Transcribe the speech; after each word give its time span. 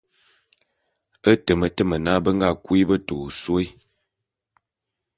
E 1.31 1.33
temetem 1.45 1.91
na, 2.03 2.13
be 2.23 2.29
nga 2.35 2.49
kui 2.63 2.81
beta 2.89 3.13
ôsôé. 3.23 3.65